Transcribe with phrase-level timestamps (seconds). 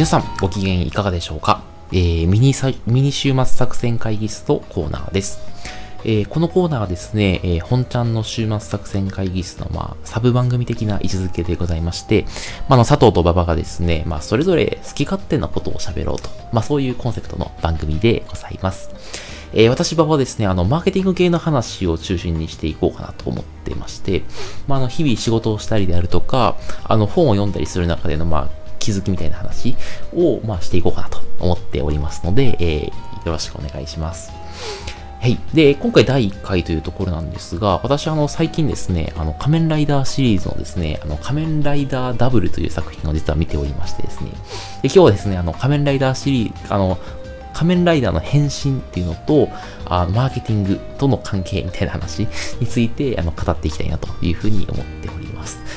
[0.00, 1.62] 皆さん、ご機嫌いかがでしょうか？
[1.92, 2.54] えー、ミニ、
[2.86, 5.40] ミニ週末作戦会議室のコーナーです。
[6.04, 12.24] えー、このコーナーはですね、えー、本ちゃんの週末作戦会議室の、まあ、サブ番組的な位置づけでございまして、
[12.66, 18.88] まあ、の、佐藤と馬場がですね、まあ、それぞれ好き勝手なことを喋ろうと、まあ、そういうコンセプトの番組でございます。
[19.52, 24.22] えー、私、馬場はですね、あの、マーケティング系の話を中心にしていこうかなと思ってまして、
[24.66, 29.76] まあ、あの、日々仕事をしたりであるとか、あの、本を読んだりする中での、まあ、気づきみたいな話
[30.12, 34.32] を、まあ、していこうかなと思っておりますので、えー、よろしくお願いします。
[35.20, 35.38] はい。
[35.52, 44.36] で、今回第1回というところなんですが、私あの最近ですね、あの仮面ライダーシリーズのですね、あの仮面ライダーダブルという作品を実は見ておりましてですね、で
[44.84, 46.98] 今日はですね、あの仮面ライダーシリーズ、あの
[47.52, 49.50] 仮面ライダーの変身っていうのと、
[49.84, 52.26] あマーケティングとの関係みたいな話
[52.58, 55.29] についてあの語っていきたいなというふうに思っております。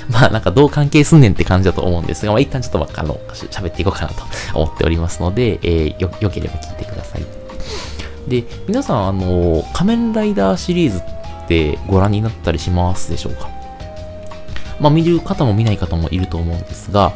[0.10, 4.24] まあなんかどう関係すんねんって感じだと思うんですが、まあ一旦ちょっと、まあ、あの喋っていこうかなと
[4.54, 7.26] 思っておりますので、えー、よ、よければ聞いてください。
[8.28, 13.50] で、皆さん、あの、仮面ライダーシリーズってご覧になったりしますでしょうか？
[14.80, 17.14] まあ、見る方も見ない方もいると思うんですが、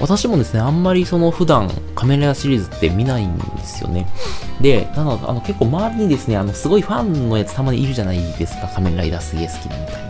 [0.00, 4.06] 私もですね、あんまりその普段仮面ライダーシリーズって見ないんですよね。
[4.60, 10.09] で、なので、あの結構周りにですね、あのすごいファンのやつたまにいるじゃないですか、仮面ライダーすげえ好きなみたいな。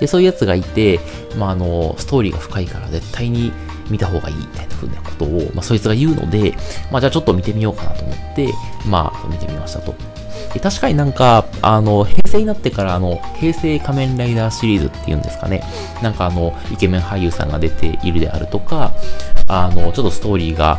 [0.00, 1.00] で、そういうやつがいて、
[1.36, 3.52] まあ、あの、ストーリーが深いから絶対に
[3.90, 6.54] 見た方がいいみたいな風なことを、まあ、そいつが言うので、
[6.90, 8.52] まあ、じゃあちょっと見てみようかなと思って、
[8.86, 9.94] まあ、見てみましたと。
[10.54, 15.62] で確かになんか、あの、平成になってから、あの、平成仮面ライダーシリーズっていうんですかね。
[16.02, 18.94] なんかあの、イケメン俳優さんが出ているであるとか、
[19.46, 20.78] あの、ちょっとストーリーが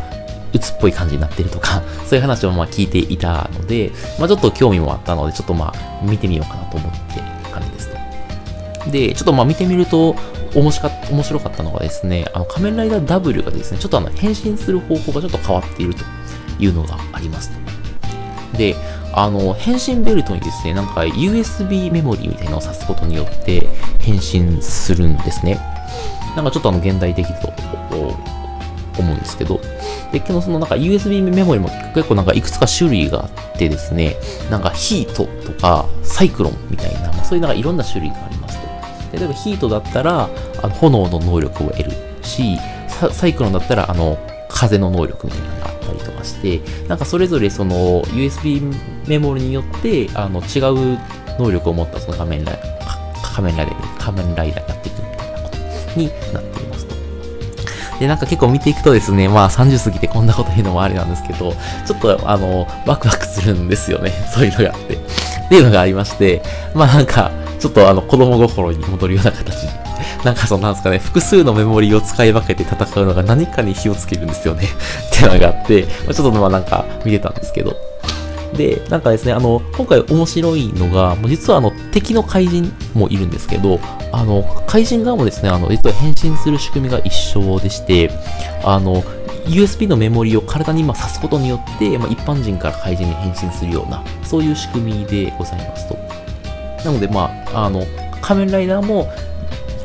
[0.54, 7.29] 鬱っぽい感じになってるとか、 そういう話をまあ聞いていたので、まあちょっと興味もあったので、ちょっとまあ見てみようかなと思って。
[8.90, 10.16] で、ちょっとまあ見てみると、
[10.56, 16.04] 面白かった面白かったのがですね、あの仮面ライダー W がですね、ちょっとあの変身する方法がちょっと変わっていると
[16.60, 18.58] いうのがありますと。
[18.58, 18.76] で、
[19.14, 23.68] あの、変身ベルトにですね、なんか USB メモリーみたいなのを挿すことによって
[24.00, 25.60] 変身するんですね。
[26.36, 27.54] なんかちょっとあの現代的と
[29.00, 29.60] 思うんですけど、
[30.12, 34.16] で、けどそのなんか USB メモリも結構なんかいくつか種類があってですね、
[34.50, 38.29] なんかヒートとかサイクロンみたいな、まあ、そういうなんかいろんな種類があ。
[39.14, 40.30] 例えばヒートだったら
[40.62, 42.58] あの炎の能力を得るし、
[43.12, 44.18] サイクロンだったらあの
[44.50, 48.74] 風の能力みたいなのがあったりとかして、なんかそれぞれその USB
[49.08, 50.60] メモリによってあの違
[50.96, 51.00] う
[51.40, 56.96] 能力を持ったその仮面ライダー、仮面ライダー、仮面ライダーになっていくみたいなことになっていますと。
[58.00, 61.54] で、なんか結構見ていくとですね、まあ30過ぎてこんなこと言うのもあれなんですけど、
[61.86, 64.12] ちょっとあの、ワクワクするんですよね。
[64.34, 64.96] そういうのがあって。
[64.96, 66.42] っていうのがありまして、
[66.76, 69.70] まあなんか、ちょっとあの子供心に戻るような形に。
[70.24, 74.64] なんかそうなんですかね、複数のメモリーを使い分けて戦うのが何かに火をつけるんですよね。
[75.16, 77.76] ってのがあって、ま、ちょっとまあなんか見てたんですけど。
[78.54, 83.80] で、なんかですね、あの、今回面白いのが、もう実はあの、敵の怪人もいるんですけど、
[84.12, 88.10] あの、怪人側もですね、あの、実は変身する仕組みが一緒でして、
[88.64, 89.04] あの、
[89.46, 96.09] USB のメモリを体に今挿すことによって、まあ、一般人から怪人に変身するような、そういう仕組みでございますと。
[96.84, 97.84] なので、まあ、あの、
[98.22, 99.12] 仮面ライダーも、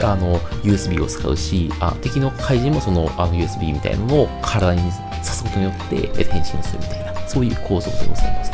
[0.03, 8.53] あの、USB を使うし、あ敵の怪人もそのあの USB みたいなのを体に刺すことによって変身するみたいな、そういう構造でございます。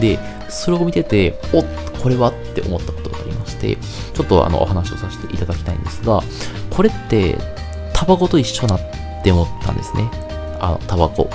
[0.00, 0.18] で、
[0.48, 1.64] それを見てて、おっ、
[2.02, 6.22] これはって思ったことがありまして、ちょっとあの、お話をさせていただきたいんですが、
[6.70, 7.36] これって、
[7.92, 8.80] タバコと一緒なっ
[9.24, 10.08] て思ったんですね。
[10.60, 11.28] あの、タバコ。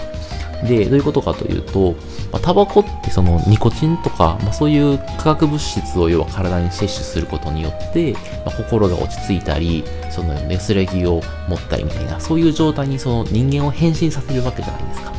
[0.63, 1.93] で、どういうことかというと、
[2.31, 15.13] まあ、タバコってそのニコチンとか、まあ、そういう化学物質を要は体に摂取することによって、まあ、心が落ち着いたり、その安らぎを持ったりみたいな、そういう状態にその人間を変身させるわけじゃないですか。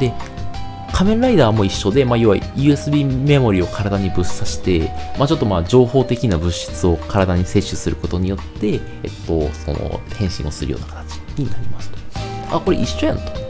[0.00, 0.12] で、
[0.92, 8.80] 仮面ライダーも一緒で、まあ、要は USB メモリを体にぶっ刺して、まあ、ちょっとまあ情報的な物質を体に摂取することによって、えっ
[9.26, 12.56] と、その変身をするような形になりますと。
[12.56, 13.47] あ、これ一緒やんと。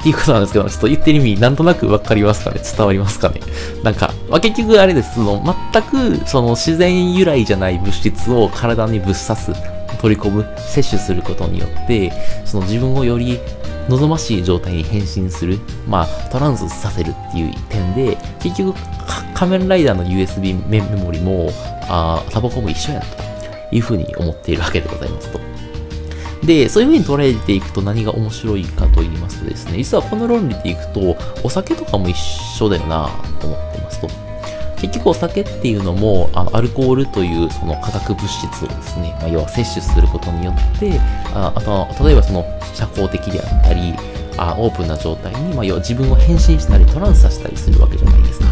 [0.00, 2.60] っていうことなんですけど、ちょっと言ってる意味、なんとなくわかりますかね？
[2.62, 3.40] 伝わりますかね？
[3.82, 5.14] なんか、まあ、結局あれです。
[5.14, 9.52] その、全く、その自然由来じゃない物質を体にぶっ刺す、
[10.00, 12.12] 取り込む、摂取することによって、
[12.46, 13.38] その自分をより
[13.90, 18.78] 望ましい状態に変身する、まあ、トランスさせるっていう点で、結局、
[19.34, 21.50] 仮面ライダーの USB メモリも、
[21.88, 23.08] あタバコも一緒やんと
[23.70, 25.40] いうふうに思っているわけでございますと。
[26.44, 32.16] で、そういう風に捉えていくと何が面白いかと言いますとですね、実はこの論理でいくと、お酒とかも一
[32.58, 33.10] 緒だよな
[33.40, 34.08] と思ってますと。
[34.80, 40.98] 結局お酒っていうのも、あのアルコールというその化学物質をですね、まあ、要は摂取することによって、
[41.34, 42.44] ああと、例えばその
[42.74, 43.94] 社交的であったり、
[44.38, 48.46] あオープンな状態に、まあ、要は自分を変身したりトランスさせたりするわけじゃないですか。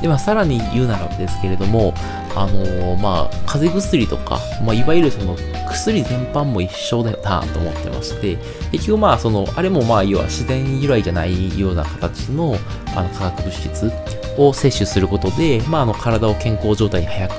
[0.00, 1.92] で、まあ、さらに言うならばですけれども、
[2.36, 5.36] あのー、まあ、風邪薬とか、まあ、いわゆるその
[5.68, 8.36] 薬全般も一緒だよなと思ってまして、
[8.72, 12.56] 結局まあ、その、あれもまあ、要は自然由来じゃないような形の、
[12.96, 13.92] あの、化学物質
[14.36, 17.34] を摂取することで、まあ、あの、体を健康状態に早く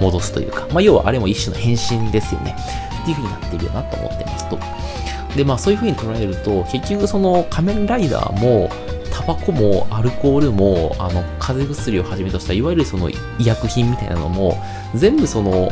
[0.00, 2.56] 戻すというか、まあ、要はあれも一種の変身ですよね。
[3.02, 4.58] っていう風になってるよなと思ってますと。
[5.36, 8.70] で、まあ、そういう風に捉えると、結局その仮面ライダーも、
[9.30, 14.60] バコもアルコールも、あの、風邪薬をはじめとした、いわゆるその医薬品みたいなのも、
[14.96, 15.70] 全部その、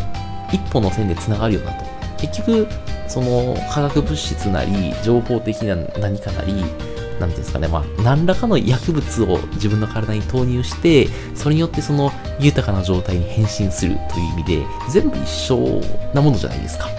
[0.52, 1.84] 一本の線で繋がるよなと。
[2.18, 2.68] 結局、
[3.08, 6.70] その化学物質なり、情報的な何かなり、なんてい
[7.18, 15.80] うんですかね、まあ、何らかの薬物を自分の体に投入して、それによってその豊かな状態に変身するという意味で、全部一緒
[16.14, 16.97] なものじゃないですか。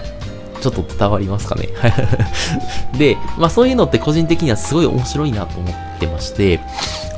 [0.60, 1.68] ちょっと伝わりますかね。
[2.98, 6.60] で、まあそういうのって個人的にはすごい面白いなと思ってまして、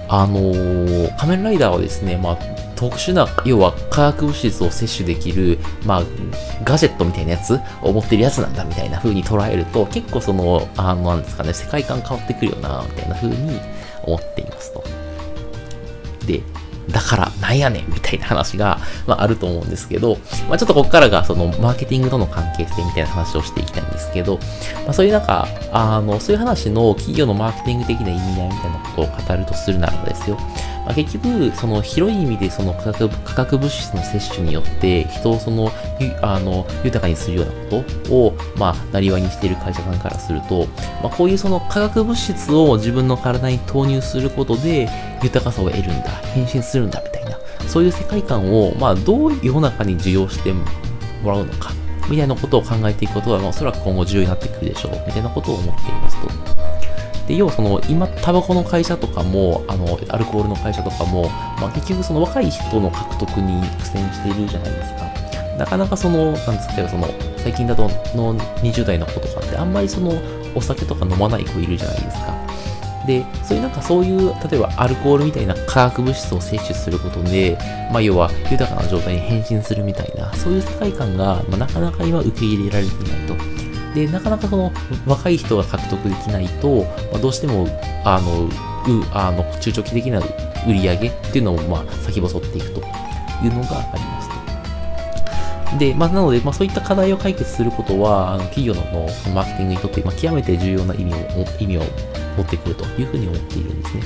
[0.08, 2.38] あのー、仮面ライダーはですね、まあ
[2.82, 6.02] 特殊な、要は化学物質を摂取できる、まあ、
[6.64, 13.60] ガジェットみたいなやつを持ってるやつなんだみたいな風に捉えると、結構その、あの、なんですかね、世界観変わってくるよな、みたいな風に
[14.02, 14.82] 思っていますと。
[16.26, 16.42] で、
[16.90, 20.16] だからなんやねんみたいな話が、まあ、あると思うんですけど、
[20.48, 24.38] まあ、ちょっとここからがそのマーケティングとの関係性みたいな話をしていきたいんですけど、
[24.84, 30.38] まあ、そういうなんか、あの、そういう話の企業のマーケティング的な意味合いみたいなことを語るとするならばですよ、
[30.84, 35.70] まあ、結局、その広い意味でその化学化学物質の摂取によって人をその
[36.22, 40.66] あの豊かにするようなことを、まあ、なりわいにしている会社さんからすると、
[41.02, 44.88] まあ、こういうその化学物質を自分の体に投入することで
[45.22, 47.38] 豊かさを得るんだ、変身するんだみたいな、
[47.68, 50.64] そういう世界観を、まあ、どう世の中に受容しても
[51.30, 51.70] らうのか、
[52.10, 56.51] みたいなことを考えていくことは、まあ、おそらく今後重要になってくるでしょう、みたいなことを思っていますと。
[57.26, 61.28] で、要はその、今、タバコの会社とかも、あの、アルコールの会社とかも、
[61.60, 65.02] まあ、結局その若い人の獲得に苦戦しているじゃないですか。
[65.58, 70.12] なかなかその、なんですか、その、最近だとの20代の子とかってあんまりその、
[70.54, 72.34] お酒とか飲まない子いるじゃないですか。
[73.06, 77.58] で、そういうなんかそういう、例えばアルコールみたいな化学物質を摂取することで、
[77.90, 83.61] まあ要は豊かな状態に変身するみたいな、そういう世界観が、まあ、なかなか今受け入れられていないと。
[83.94, 84.72] で、なかなかその
[85.06, 87.66] 若い人が獲得できないと、まあ、どうしても、
[88.04, 88.50] あの、う、
[89.12, 90.20] あの、中長期的な
[90.66, 94.28] 売り上げっていうのも、まあ、先細っていくというのがあります
[95.72, 95.78] と。
[95.78, 98.82] で、まあ、なので、まあ、そういった課題を解決することは、あの企業の
[99.34, 101.16] マーケティングにとって、まあ、極めて重要な意味を、
[101.58, 101.82] 意味を
[102.36, 104.02] 持ってくるというふうに思っているんですね。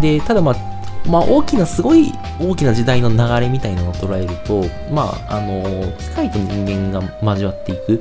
[0.00, 0.56] で、ただ、まあ、
[1.06, 8.00] まあ、大きな、すごい大きな時代の流れみたいなのを捉えると、まあ、あの、機械と人間が交わっていく、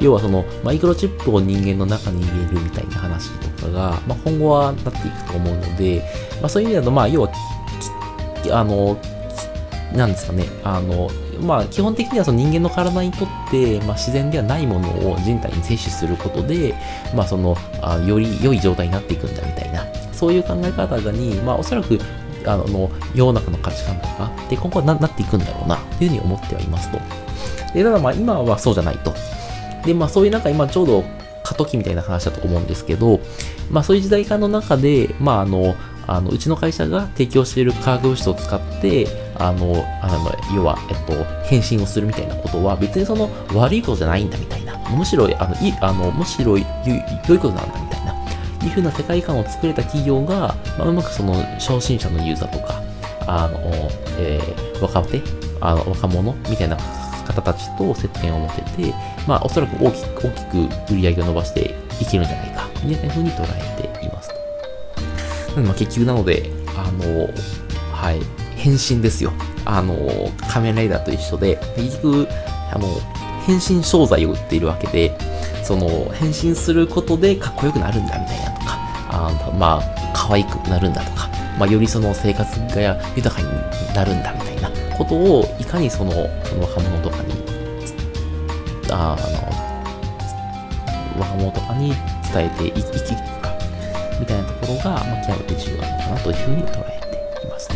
[0.00, 6.02] 要はそのマイクロチップを人間の中に入れるみたいな話とかが、まあ、今後はなっていくと思うので、
[6.40, 7.32] まあ、そういう意味だと、まあ、要は、
[8.52, 8.98] あの、
[9.94, 11.08] なんですかね、あの、
[11.40, 16.74] まあ、基本的にはその人間の体にとって、まあ、自然ではないものを人体に摂取することで、
[17.14, 21.98] まあ、そのあ、より良い状態になっていくんだみたいな、そういう考え方に、まあ、おそらく、
[22.44, 26.98] あの、世の中の価値観とか、で、今後はななっていくんだろうな、というふうに思ってはいますと。
[27.74, 29.14] で、ただまあ、今はそうじゃないと。
[29.86, 31.04] で、まあそういう中、今ちょうど
[31.44, 33.20] 過渡期みたいな話だと思うんですけど、
[33.70, 35.74] まあそういう時代感の中で、まああの、
[36.08, 46.64] あのうちの会社が提供している化学物質を使って、あの、あの要は、えっと、変身をするみたいなことは、別にその悪いことじゃないんだみたいな、むしろ、あの、いあのむしろ良い
[47.38, 48.14] ことなんだみたいな、
[48.64, 52.82] いうふうな世界観を作れた企業が、まあ、うまくその初心者のユーザーとか、
[53.26, 53.58] あの、
[54.18, 55.20] えー、若手、
[55.60, 56.76] あの若者みたいな
[57.26, 58.94] 方たちと接点を持てて、
[59.26, 64.30] まあ、おそらく大きく、大きく売り上げを伸ばしていけるんじゃないか、みたいな風に捉えています
[65.54, 65.60] と。
[65.60, 67.28] まあ、結局なので、あの、
[67.92, 68.20] はい、
[68.56, 69.32] 変身ですよ。
[69.64, 69.96] あの、
[70.48, 72.28] 仮面ライダーと一緒で、結局、
[72.72, 72.86] あの、
[73.46, 75.16] 変身商材を売っているわけで、
[75.62, 78.78] その、変身することでかっこよくなるんだみたいなとか、
[79.08, 81.28] あまあ、可愛くなるんだとか、
[81.58, 86.12] まあ、よりその生活が豊かになるんだみたいなことをいかにその
[86.44, 87.55] その若者とかに
[88.90, 89.66] あの
[91.20, 91.94] 若者とかに
[92.32, 92.82] 伝えていきる
[93.40, 93.56] か
[94.20, 97.00] みたいなところが、まあ、極めて重要なのかなというふうに捉え
[97.40, 97.70] ています。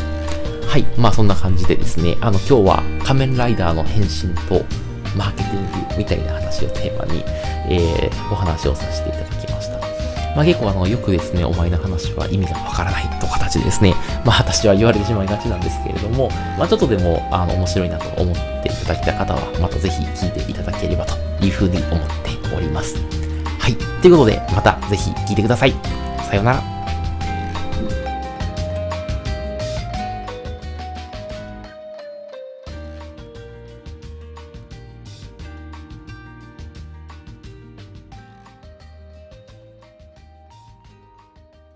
[0.67, 0.85] はい。
[0.97, 4.65] まあそんな感じでですね、あの今日は仮面ライダーの変身と
[5.17, 7.25] マーケティングみたいな話をテーマに、
[7.69, 9.60] えー、お話をさせていただきます。
[10.35, 13.95] まあ結構あの、よくですね、お前の話は意味がわからないと形でですね、
[14.25, 22.97] まあ私は言われてしまいがちなんですけれども、まあちょっとでも、あの、面白いなと思っていただけた方は、またぜひ聞いていただければというふうに思っております。
[23.59, 23.77] はい。
[24.01, 25.75] ということで、またぜひ聞いてください。
[26.29, 26.80] さようなら。